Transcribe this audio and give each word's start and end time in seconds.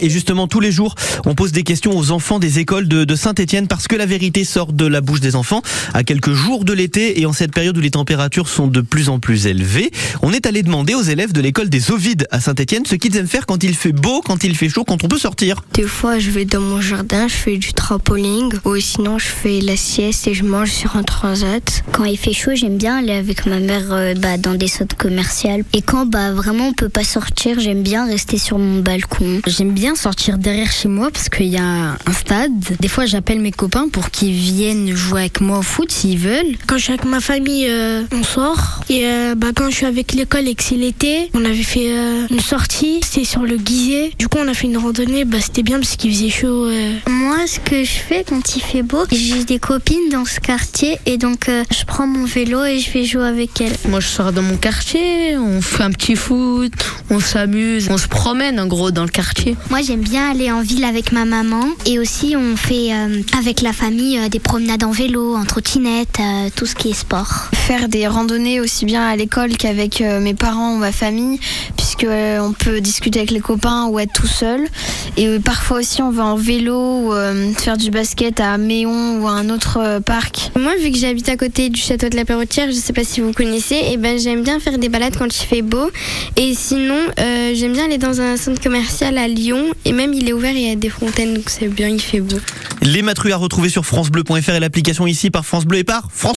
Et 0.00 0.10
justement, 0.10 0.48
tous 0.48 0.60
les 0.60 0.72
jours, 0.72 0.94
on 1.26 1.34
pose 1.34 1.52
des 1.52 1.62
questions 1.62 1.96
aux 1.96 2.10
enfants 2.10 2.38
des 2.38 2.58
écoles 2.58 2.88
de, 2.88 3.04
de 3.04 3.14
Saint-Etienne 3.14 3.68
parce 3.68 3.88
que 3.88 3.96
la 3.96 4.06
vérité 4.06 4.44
sort 4.44 4.72
de 4.72 4.86
la 4.86 5.00
bouche 5.00 5.20
des 5.20 5.36
enfants 5.36 5.62
à 5.92 6.02
quelques 6.04 6.32
jours 6.32 6.64
de 6.64 6.72
l'été 6.72 7.20
et 7.20 7.26
en 7.26 7.32
cette 7.32 7.52
période 7.52 7.76
où 7.76 7.80
les 7.80 7.90
températures 7.90 8.48
sont 8.48 8.66
de 8.66 8.80
plus 8.80 9.08
en 9.08 9.18
plus 9.18 9.46
élevées. 9.46 9.90
On 10.22 10.32
est 10.32 10.46
allé 10.46 10.62
demander 10.62 10.94
aux 10.94 11.02
élèves 11.02 11.32
de 11.32 11.40
l'école 11.40 11.68
des 11.68 11.90
Ovides 11.90 12.26
à 12.30 12.40
Saint-Etienne 12.40 12.84
ce 12.86 12.94
qu'ils 12.94 13.16
aiment 13.16 13.26
faire 13.26 13.46
quand 13.46 13.62
il 13.64 13.74
fait 13.74 13.92
beau, 13.92 14.20
quand 14.20 14.44
il 14.44 14.56
fait 14.56 14.68
chaud, 14.68 14.84
quand 14.84 15.04
on 15.04 15.08
peut 15.08 15.18
sortir. 15.18 15.62
Des 15.74 15.82
fois, 15.82 16.18
je 16.18 16.30
vais 16.30 16.44
dans 16.44 16.60
mon 16.60 16.80
jardin, 16.80 17.28
je 17.28 17.34
fais 17.34 17.56
du 17.56 17.72
trampoline, 17.72 18.50
ou 18.64 18.76
sinon, 18.78 19.18
je 19.18 19.26
fais 19.26 19.60
la 19.60 19.76
sieste 19.76 20.26
et 20.26 20.34
je 20.34 20.44
mange 20.44 20.70
sur 20.70 20.96
un 20.96 21.02
transat. 21.02 21.84
Quand 21.92 22.04
il 22.04 22.16
fait 22.16 22.32
chaud, 22.32 22.52
j'aime 22.54 22.78
bien 22.78 22.98
aller 22.98 23.12
avec 23.12 23.46
ma 23.46 23.60
mère 23.60 23.92
euh, 23.92 24.14
bah, 24.14 24.38
dans 24.38 24.54
des 24.54 24.68
centres 24.68 24.96
commerciales. 24.96 25.64
Et 25.72 25.82
quand 25.82 26.06
bah, 26.06 26.32
vraiment 26.32 26.68
on 26.68 26.72
peut 26.72 26.88
pas 26.88 27.04
sortir, 27.04 27.60
j'aime 27.60 27.82
bien 27.82 28.06
rester 28.06 28.38
sur 28.38 28.58
mon 28.58 28.80
balcon. 28.80 29.40
J'aime 29.46 29.72
bien 29.74 29.94
sortir 29.96 30.38
derrière 30.38 30.70
chez 30.70 30.88
moi 30.88 31.10
parce 31.10 31.28
qu'il 31.28 31.46
y 31.48 31.56
a 31.58 31.62
un 32.06 32.12
stade. 32.12 32.52
Des 32.80 32.88
fois, 32.88 33.06
j'appelle 33.06 33.40
mes 33.40 33.50
copains 33.50 33.88
pour 33.88 34.10
qu'ils 34.10 34.32
viennent 34.32 34.94
jouer 34.94 35.22
avec 35.22 35.40
moi 35.40 35.58
au 35.58 35.62
foot 35.62 35.90
s'ils 35.90 36.18
veulent. 36.18 36.56
Quand 36.66 36.78
je 36.78 36.84
suis 36.84 36.92
avec 36.92 37.04
ma 37.04 37.20
famille, 37.20 37.66
euh, 37.68 38.02
on 38.12 38.22
sort. 38.22 38.80
Et 38.88 39.06
euh, 39.06 39.34
bah, 39.34 39.48
quand 39.54 39.68
je 39.70 39.74
suis 39.76 39.86
avec 39.86 40.12
l'école 40.12 40.48
et 40.48 40.54
que 40.54 40.62
c'est 40.62 40.76
l'été, 40.76 41.30
on 41.34 41.44
avait 41.44 41.62
fait 41.62 41.90
euh, 41.90 42.26
une 42.30 42.40
sortie. 42.40 43.00
C'était 43.04 43.24
sur 43.26 43.42
le 43.42 43.56
Guizet. 43.56 44.12
Du 44.18 44.28
coup, 44.28 44.38
on 44.40 44.48
a 44.48 44.54
fait 44.54 44.68
une 44.68 44.78
randonnée. 44.78 45.24
Bah, 45.24 45.38
c'était 45.40 45.62
bien 45.62 45.78
parce 45.78 45.96
qu'il 45.96 46.12
faisait 46.14 46.30
chaud. 46.30 46.66
euh. 46.66 46.92
Moi, 47.08 47.46
ce 47.46 47.58
que 47.60 47.82
je 47.84 47.90
fais 47.90 48.24
quand 48.26 48.56
il 48.56 48.62
fait 48.62 48.82
beau, 48.82 49.04
j'ai 49.10 49.44
des 49.44 49.58
copines 49.58 50.08
dans 50.12 50.24
ce 50.24 50.38
quartier 50.40 50.98
et 51.06 51.18
donc 51.18 51.48
euh, 51.48 51.64
je 51.76 51.84
prends 51.84 52.06
mon 52.06 52.24
vélo 52.24 52.64
et 52.64 52.78
je 52.78 52.90
vais 52.92 53.04
jouer 53.04 53.26
avec 53.26 53.60
elles. 53.60 53.76
Moi, 53.88 54.00
je 54.00 54.06
sors 54.08 54.32
dans 54.32 54.42
mon 54.42 54.56
quartier, 54.56 55.36
on 55.36 55.60
fait 55.60 55.82
un 55.82 55.90
petit 55.90 56.14
foot, 56.16 56.72
on 57.10 57.18
s'amuse, 57.20 57.88
on 57.90 57.98
se 57.98 58.06
promène 58.08 58.60
en 58.60 58.66
gros 58.66 58.90
dans 58.90 59.02
le 59.04 59.08
quartier. 59.10 59.56
Moi, 59.70 59.80
j'aime 59.82 60.02
bien 60.02 60.30
aller 60.30 60.52
en 60.52 60.60
ville 60.60 60.84
avec 60.84 61.10
ma 61.10 61.24
maman 61.24 61.64
et 61.86 61.98
aussi 61.98 62.36
on 62.36 62.56
fait 62.56 62.92
euh, 62.92 63.22
avec 63.36 63.60
la 63.60 63.72
famille 63.72 64.18
euh, 64.18 64.28
des 64.28 64.38
promenades 64.38 64.84
en 64.84 64.90
vélo, 64.90 65.34
en 65.34 65.44
trottinette, 65.44 66.20
euh, 66.20 66.48
tout 66.54 66.66
ce 66.66 66.74
qui 66.74 66.90
est 66.90 66.94
sport. 66.94 67.48
faire 67.52 67.88
des 67.88 68.06
randonnées 68.06 68.60
aussi 68.60 68.84
bien 68.84 69.06
à 69.06 69.16
l'école 69.16 69.56
qu'avec 69.56 70.00
mes 70.00 70.34
parents 70.34 70.74
ou 70.74 70.78
ma 70.78 70.92
famille, 70.92 71.40
puisque 71.94 72.10
euh, 72.10 72.38
on 72.40 72.52
peut 72.52 72.80
discuter 72.80 73.20
avec 73.20 73.30
les 73.30 73.40
copains 73.40 73.86
ou 73.86 73.98
être 73.98 74.12
tout 74.12 74.26
seul. 74.26 74.66
Et 75.16 75.28
euh, 75.28 75.38
parfois 75.38 75.78
aussi 75.78 76.02
on 76.02 76.10
va 76.10 76.24
en 76.24 76.36
vélo 76.36 76.74
ou 76.74 77.12
euh, 77.12 77.52
faire 77.52 77.76
du 77.76 77.90
basket 77.90 78.40
à 78.40 78.58
Méon 78.58 79.20
ou 79.20 79.28
à 79.28 79.32
un 79.32 79.50
autre 79.50 79.78
euh, 79.80 80.00
parc. 80.00 80.50
Moi, 80.58 80.72
vu 80.82 80.90
que 80.90 80.98
j'habite 80.98 81.28
à 81.28 81.36
côté 81.36 81.68
du 81.68 81.80
château 81.80 82.08
de 82.08 82.16
la 82.16 82.24
Perrotière, 82.24 82.68
je 82.68 82.76
sais 82.76 82.92
pas 82.92 83.04
si 83.04 83.20
vous 83.20 83.32
connaissez, 83.32 83.80
et 83.90 83.96
ben 83.96 84.18
j'aime 84.18 84.42
bien 84.42 84.58
faire 84.60 84.78
des 84.78 84.88
balades 84.88 85.16
quand 85.16 85.26
il 85.26 85.46
fait 85.46 85.62
beau. 85.62 85.90
Et 86.36 86.54
sinon, 86.54 86.98
euh, 87.18 87.52
j'aime 87.54 87.72
bien 87.72 87.84
aller 87.84 87.98
dans 87.98 88.20
un 88.20 88.36
centre 88.36 88.60
commercial 88.60 89.18
à 89.18 89.28
Lyon, 89.28 89.64
et 89.84 89.92
même 89.92 90.14
il 90.14 90.28
est 90.28 90.32
ouvert 90.32 90.54
et 90.54 90.60
il 90.60 90.68
y 90.68 90.72
a 90.72 90.76
des 90.76 90.88
fontaines, 90.88 91.34
donc 91.34 91.44
c'est 91.48 91.68
bien, 91.68 91.88
il 91.88 92.00
fait 92.00 92.20
beau. 92.20 92.38
Les 92.82 93.02
matrues 93.02 93.32
à 93.32 93.36
retrouver 93.36 93.68
sur 93.68 93.86
francebleu.fr 93.86 94.50
et 94.50 94.60
l'application 94.60 95.06
ici 95.06 95.30
par 95.30 95.46
France 95.46 95.64
Bleu 95.64 95.78
et 95.78 95.84
par 95.84 96.08
France 96.12 96.32